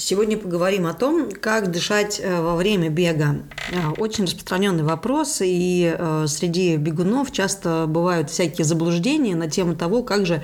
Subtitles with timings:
[0.00, 3.42] Сегодня поговорим о том, как дышать э, во время бега.
[3.70, 10.02] Э, очень распространенный вопрос, и э, среди бегунов часто бывают всякие заблуждения на тему того,
[10.02, 10.42] как же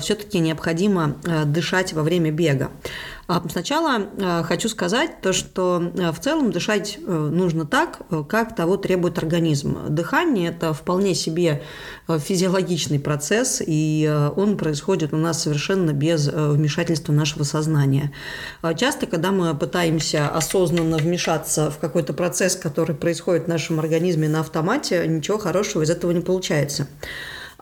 [0.00, 2.70] все-таки необходимо дышать во время бега.
[3.34, 8.54] А сначала э, хочу сказать то, что э, в целом дышать э, нужно так, как
[8.54, 9.86] того требует организм.
[9.88, 11.62] Дыхание– это вполне себе
[12.08, 18.12] физиологичный процесс, и он происходит у нас совершенно без вмешательства нашего сознания.
[18.76, 24.40] Часто, когда мы пытаемся осознанно вмешаться в какой-то процесс, который происходит в нашем организме на
[24.40, 26.86] автомате, ничего хорошего из этого не получается.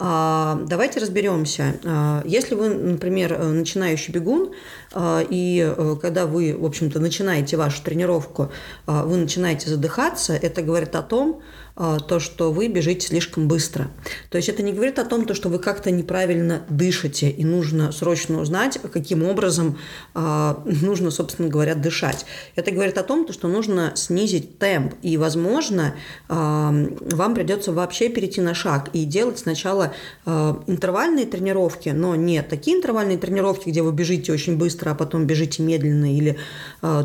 [0.03, 1.79] А, давайте разберемся.
[1.84, 4.53] А, если вы, например, начинающий бегун,
[4.95, 8.51] а, и э, когда вы, в общем-то, начинаете вашу тренировку,
[8.87, 11.43] вы начинаете задыхаться, это говорит о том,
[11.81, 13.91] то, что вы бежите слишком быстро.
[14.28, 18.41] То есть это не говорит о том, что вы как-то неправильно дышите, и нужно срочно
[18.41, 19.78] узнать, каким образом
[20.12, 22.27] а, нужно, собственно говоря, дышать.
[22.55, 25.95] Это говорит о том, что нужно снизить темп, и, возможно,
[26.28, 29.94] а, вам придется вообще перейти на шаг и делать сначала
[30.27, 35.62] интервальные тренировки, но не такие интервальные тренировки, где вы бежите очень быстро, а потом бежите
[35.62, 36.39] медленно или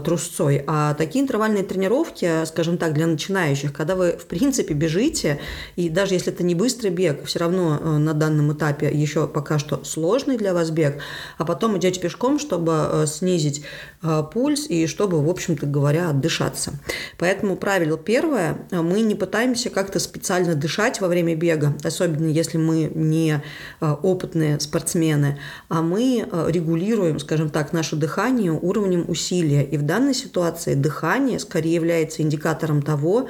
[0.04, 5.40] трусцой, а такие интервальные тренировки, скажем так, для начинающих, когда вы, в принципе, принципе, бежите,
[5.76, 9.60] и даже если это не быстрый бег, все равно э, на данном этапе еще пока
[9.60, 11.00] что сложный для вас бег,
[11.38, 13.64] а потом идете пешком, чтобы э, снизить
[14.04, 16.74] э, пульс и чтобы, в общем-то говоря, отдышаться.
[17.18, 22.92] Поэтому правило первое, мы не пытаемся как-то специально дышать во время бега, особенно если мы
[22.94, 23.42] не
[23.80, 25.40] опытные спортсмены,
[25.70, 29.64] а мы регулируем, скажем так, наше дыхание уровнем усилия.
[29.64, 33.28] И в данной ситуации дыхание скорее является индикатором того,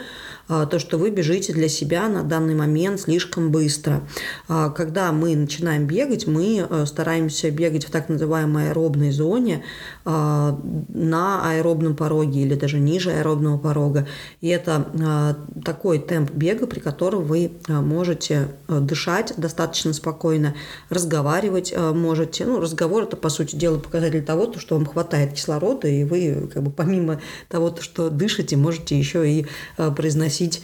[0.47, 4.01] то, что вы бежите для себя на данный момент слишком быстро.
[4.47, 9.63] А, когда мы начинаем бегать, мы э, стараемся бегать в так называемой аэробной зоне
[10.07, 10.59] а,
[10.89, 14.07] на аэробном пороге или даже ниже аэробного порога.
[14.39, 20.53] И это а, такой темп бега, при котором вы можете э, дышать достаточно спокойно,
[20.89, 22.45] разговаривать э, можете.
[22.45, 26.61] Ну, разговор– это, по сути дела, показатель того, что вам хватает кислорода, и вы как
[26.61, 27.19] бы помимо
[27.49, 29.47] того, что дышите, можете еще и
[29.95, 30.61] произносить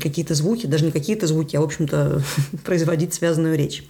[0.00, 2.22] какие-то звуки, даже не какие-то звуки, а, в общем-то,
[2.64, 3.84] производить связанную речь.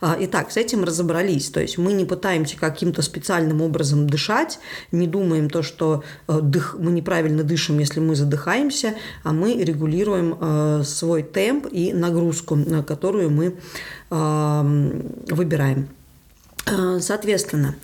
[0.00, 1.48] А, итак, с этим разобрались.
[1.50, 4.58] То есть мы не пытаемся каким-то специальным образом дышать,
[4.92, 10.36] не думаем то, что э, дых, мы неправильно дышим, если мы задыхаемся, а мы регулируем
[10.40, 13.56] э, свой темп и нагрузку, которую мы
[14.08, 15.88] выбираем.
[16.66, 17.76] Э, соответственно,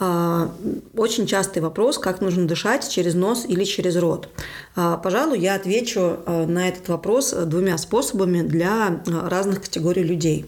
[0.00, 4.30] очень частый вопрос, как нужно дышать, через нос или через рот.
[4.74, 10.46] А, пожалуй, я отвечу а, на этот вопрос двумя способами для разных категорий людей.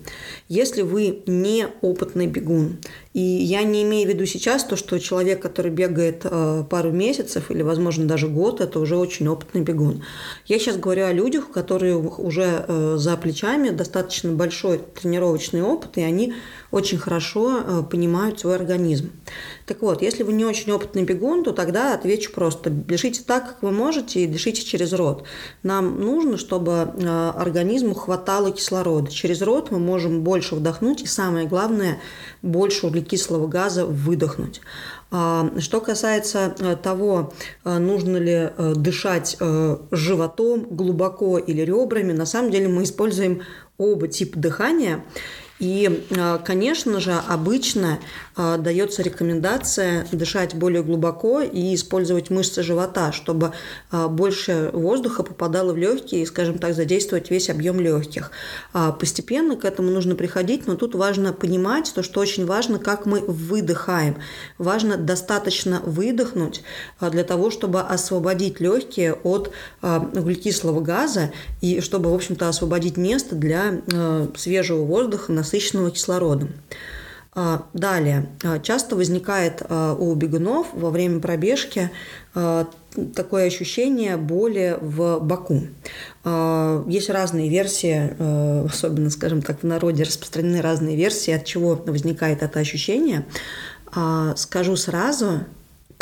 [0.49, 2.79] Если вы не опытный бегун,
[3.15, 6.25] и я не имею в виду сейчас то, что человек, который бегает
[6.71, 10.03] пару месяцев или, возможно, даже год, это уже очень опытный бегун.
[10.47, 12.65] Я сейчас говорю о людях, которые уже
[12.97, 16.35] за плечами достаточно большой тренировочный опыт, и они
[16.71, 19.11] очень хорошо понимают свой организм.
[19.67, 22.71] Так вот, если вы не очень опытный бегун, то тогда отвечу просто.
[22.71, 25.25] Дышите так, как вы можете, и дышите через рот.
[25.63, 29.11] Нам нужно, чтобы э, организму хватало кислорода.
[29.11, 32.01] Через рот мы можем больше вдохнуть, и самое главное,
[32.41, 34.61] больше углекислого газа выдохнуть.
[35.11, 39.37] А, что касается э, того, э, нужно ли дышать
[39.91, 43.43] животом глубоко или ребрами, на самом деле мы используем
[43.77, 45.05] оба типа дыхания.
[45.63, 48.01] И, а, конечно же, обычно
[48.35, 53.53] а, дается рекомендация дышать более глубоко и использовать мышцы живота, чтобы
[53.93, 58.33] а, больше воздуха попадало в легкие и, скажем так, задействовать весь объем легких.
[58.99, 63.21] Постепенно к этому нужно приходить, но тут важно понимать то, что очень важно, как мы
[63.21, 64.17] выдыхаем.
[64.59, 66.63] Важно достаточно выдохнуть
[67.01, 71.31] для того, чтобы освободить легкие от углекислого газа
[71.61, 73.83] и чтобы, в общем-то, освободить место для
[74.37, 76.51] свежего воздуха, насыщенного кислородом.
[77.73, 78.29] Далее,
[78.63, 81.91] часто возникает у бегунов во время пробежки
[82.35, 85.63] такое ощущение боли в боку.
[86.87, 92.59] Есть разные версии, особенно, скажем так, в народе распространены разные версии, от чего возникает это
[92.59, 93.25] ощущение.
[94.37, 95.41] Скажу сразу,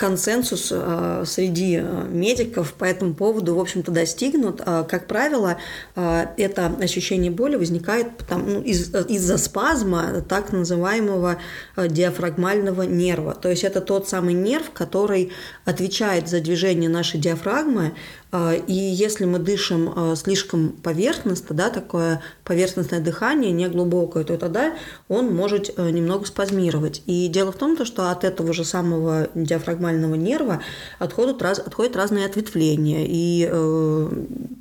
[0.00, 4.62] консенсус э, среди э, медиков по этому поводу, в общем-то, достигнут.
[4.64, 5.58] Э, как правило,
[5.94, 11.36] это ощущение боли возникает ну, из, из-за спазма так называемого
[11.76, 13.34] диафрагмального нерва.
[13.34, 15.32] То есть это тот самый нерв, который
[15.70, 17.92] отвечает за движение нашей диафрагмы,
[18.32, 24.36] а, и если мы дышим а, слишком поверхностно, да, такое поверхностное дыхание, не глубокое, то
[24.36, 24.74] тогда
[25.08, 27.02] он может э, немного спазмировать.
[27.06, 30.62] И дело в том, что от этого же самого диафрагмального нерва
[30.98, 33.04] отходят, отходят разные ответвления.
[33.06, 34.10] И э,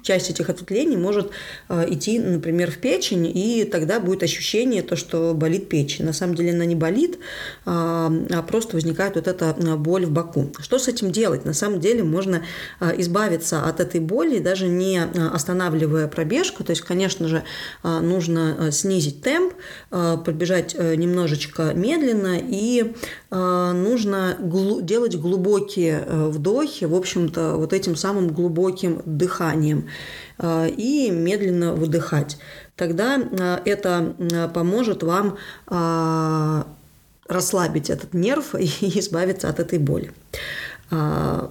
[0.04, 1.32] часть этих ответвлений может
[1.70, 6.06] э, идти, например, в печень, и тогда будет ощущение, то, что болит печень.
[6.06, 7.20] На самом деле она не болит,
[7.66, 10.52] а, а просто возникает вот эта боль в боку.
[10.60, 11.46] Что с этим делать?
[11.46, 12.44] На самом деле можно
[12.98, 16.63] избавиться от этой боли, даже не а, останавливая пробежку.
[16.63, 17.44] То есть, конечно же,
[17.84, 19.54] а, нужно а, снизить темп,
[19.90, 22.94] пробежать э, немножечко медленно и
[23.30, 24.38] нужно
[24.81, 29.88] делать глубокие э, вдохи, в общем-то, вот этим самым глубоким дыханием
[30.42, 32.38] и медленно выдыхать.
[32.75, 33.19] Тогда
[33.66, 34.16] это
[34.54, 35.38] поможет вам
[37.28, 38.68] расслабить этот нерв и
[39.00, 40.12] избавиться от этой боли
[40.89, 41.50] 呃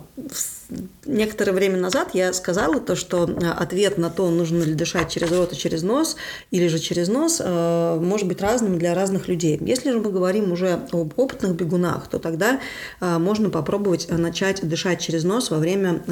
[1.06, 5.30] некоторое время назад я сказала то, что э, ответ на то, нужно ли дышать через
[5.32, 6.16] рот и через нос,
[6.50, 9.58] или же через нос, э, может быть разным для разных людей.
[9.60, 12.60] Если же мы говорим уже об опытных бегунах, то тогда
[13.00, 16.02] э, можно попробовать начать дышать через нос во время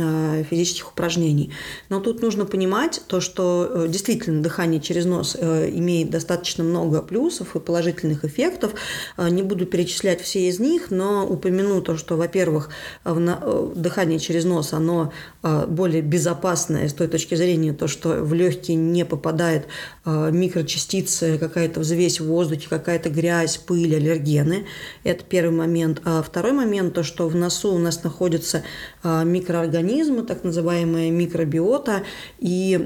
[0.49, 1.52] физических упражнений.
[1.88, 7.61] Но тут нужно понимать то, что действительно дыхание через нос имеет достаточно много плюсов и
[7.61, 8.73] положительных эффектов.
[9.19, 12.70] Не буду перечислять все из них, но упомяну то, что, во-первых,
[13.05, 15.13] дыхание через нос, оно
[15.43, 19.67] а, более безопасное с той точки зрения, то, что в легкие не попадает
[20.05, 24.67] а, микрочастицы, какая-то взвесь в воздухе, какая-то грязь, пыль, аллергены.
[25.05, 26.01] Это первый момент.
[26.05, 28.63] А второй момент, то, что в носу у нас находятся
[29.03, 32.03] а, микроорганизмы, так называемая микробиота,
[32.39, 32.79] и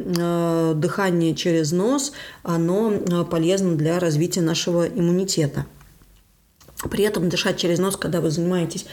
[0.75, 2.12] дыхание через нос,
[2.43, 2.91] оно
[3.31, 5.67] полезно для развития нашего иммунитета.
[6.89, 8.87] При этом дышать через нос, когда вы занимаетесь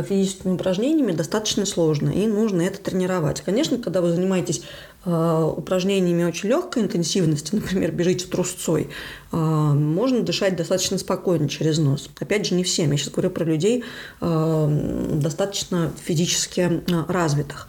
[0.00, 3.42] физическими упражнениями достаточно сложно, и нужно это тренировать.
[3.42, 4.62] Конечно, когда вы занимаетесь
[5.04, 12.10] э, упражнениями очень легкой интенсивности, например, бежите трусцой, э, можно дышать достаточно спокойно через нос.
[12.20, 12.92] Опять же, не всем.
[12.92, 13.84] Я сейчас говорю про людей
[14.20, 17.66] достаточно физически развитых.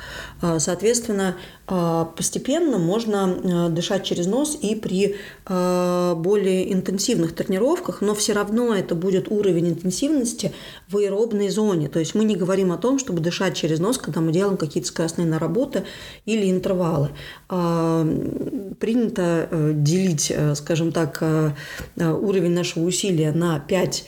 [0.58, 5.16] Соответственно, постепенно можно дышать через нос и при
[5.48, 10.52] более интенсивных тренировках, но все равно это будет уровень интенсивности
[10.90, 11.88] в аэробной зоне.
[11.88, 14.90] То есть мы не говорим о том, чтобы дышать через нос, когда мы делаем какие-то
[14.90, 15.84] скоростные наработы
[16.26, 17.10] или интервалы.
[17.50, 18.06] А,
[18.80, 21.24] принято э, делить, э, скажем так,
[21.96, 24.06] э, уровень нашего усилия на 5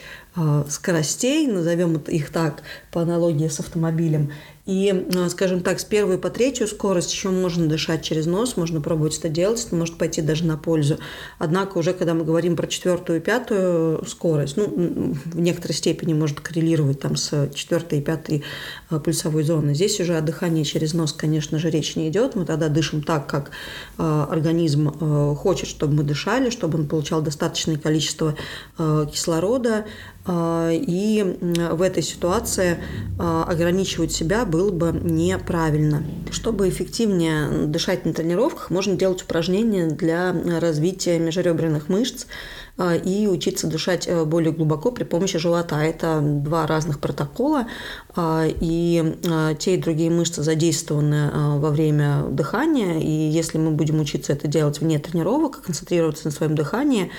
[0.67, 2.61] скоростей, назовем их так
[2.91, 4.33] по аналогии с автомобилем,
[4.65, 8.81] и, э, скажем так, с первой по третью скорость еще можно дышать через нос, можно
[8.81, 10.97] пробовать это делать, это может пойти даже на пользу.
[11.37, 16.39] Однако уже когда мы говорим про четвертую и пятую скорость, ну, в некоторой степени может
[16.39, 18.43] коррелировать там с четвертой и пятой
[18.89, 19.75] э, пульсовой зоны.
[19.75, 22.35] Здесь уже о дыхании через нос, конечно же, речь не идет.
[22.35, 23.51] Мы тогда дышим так, как
[23.99, 28.35] э, организм хочет, чтобы мы дышали, чтобы он получал достаточное количество
[28.77, 29.85] кислорода,
[30.27, 31.37] и
[31.71, 32.77] в этой ситуации
[33.19, 36.03] ограничивать себя было бы неправильно.
[36.31, 42.25] Чтобы эффективнее дышать на тренировках, можно делать упражнения для развития межреберных мышц,
[42.74, 45.81] а, и учиться дышать э, более глубоко при помощи живота.
[45.81, 47.67] Это два разных протокола,
[48.15, 53.99] а, и а, те и другие мышцы задействованы во время дыхания, и если мы будем
[53.99, 57.11] учиться это делать вне тренировок, концентрироваться на своем дыхании,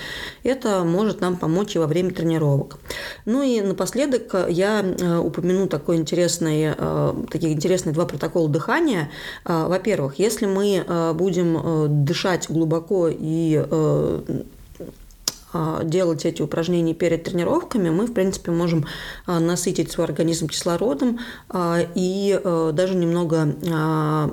[0.43, 2.77] это может нам помочь и во время тренировок.
[3.25, 9.09] Ну и напоследок я э, упомяну такой интересный, э, такие интересные два протокола дыхания.
[9.43, 14.23] Во-первых, если мы будем дышать глубоко и а,
[15.83, 18.85] делать эти упражнения перед тренировками, мы, в принципе, можем
[19.25, 22.39] а, насытить свой организм кислородом а, и
[22.73, 23.55] даже немного,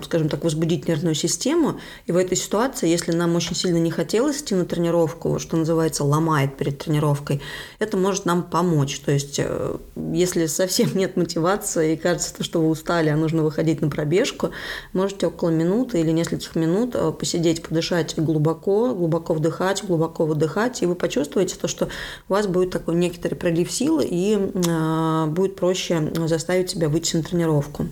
[0.04, 1.78] скажем так, возбудить нервную систему.
[2.06, 6.04] И в этой ситуации, если нам очень сильно не хотелось идти на тренировку, что называется,
[6.04, 7.40] ломает перед тренировкой,
[7.78, 9.00] это может нам помочь.
[9.00, 9.76] То есть, э,
[10.12, 14.50] если совсем нет мотивации и кажется, что вы устали, а нужно выходить на пробежку,
[14.92, 20.86] можете около минуты или нескольких минут э, посидеть, подышать глубоко, глубоко вдыхать, глубоко выдыхать, и
[20.86, 21.88] вы почувствуете, то, что
[22.28, 27.22] у вас будет такой некоторый прилив силы и э, будет проще заставить себя выйти на
[27.22, 27.86] тренировку.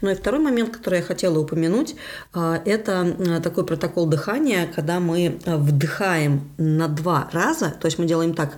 [0.00, 1.94] Ну и второй момент, который я хотела упомянуть,
[2.34, 8.34] э, это такой протокол дыхания, когда мы вдыхаем на два раза, то есть мы делаем
[8.34, 8.56] так,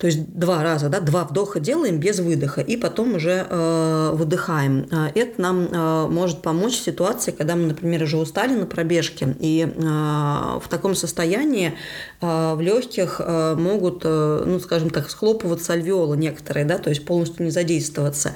[0.00, 4.88] то есть два раза, да, два вдоха делаем без выдоха, и потом уже э, выдыхаем.
[4.90, 9.36] А, это нам э, может помочь в ситуации, когда мы, например, уже устали на пробежке,
[9.38, 11.74] и э, в таком состоянии
[12.22, 17.04] э, в легких э, могут, э, ну, скажем так, схлопываться альвеолы некоторые, да, то есть
[17.04, 18.32] полностью не задействоваться.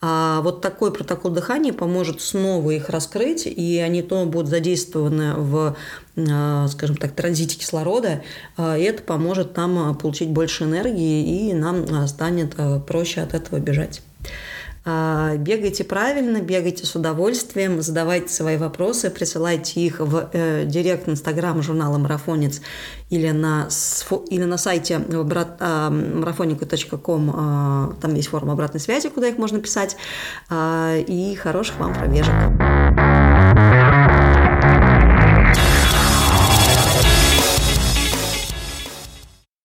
[0.00, 5.74] А вот такой протокол дыхания поможет снова их раскрыть, и они то будут задействованы в
[6.07, 6.07] Э,
[6.68, 8.22] скажем так, транзите кислорода,
[8.56, 12.56] э, и это поможет нам э, получить больше энергии, и нам станет
[12.86, 14.02] проще от этого бежать.
[14.84, 21.98] Бегайте правильно, бегайте с удовольствием, задавайте свои вопросы, присылайте их в э, директ Инстаграм журнала
[21.98, 22.62] «Марафонец»
[23.10, 23.68] или на,
[24.30, 29.98] или на сайте марафоника.ком, там есть форма обратной связи, куда их можно писать.
[30.50, 32.77] И хороших вам пробежек!